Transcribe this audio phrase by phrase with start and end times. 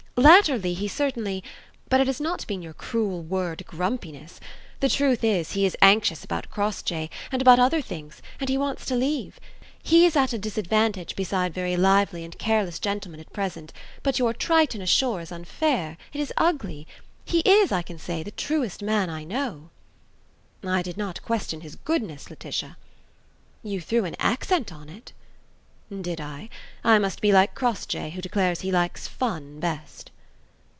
[0.17, 1.41] Latterly he certainly...
[1.89, 4.39] But it has not been your cruel word grumpiness.
[4.81, 8.85] The truth is, he is anxious about Crossjay: and about other things; and he wants
[8.87, 9.39] to leave.
[9.81, 13.71] He is at a disadvantage beside very lively and careless gentlemen at present,
[14.03, 16.85] but your 'Triton ashore' is unfair, it is ugly.
[17.25, 19.69] He is, I can say, the truest man I know."
[20.63, 22.75] "I did not question his goodness, Laetitia."
[23.63, 25.13] "You threw an accent on it."
[25.89, 26.47] "Did I?
[26.85, 30.09] I must be like Crossjay, who declares he likes fun best."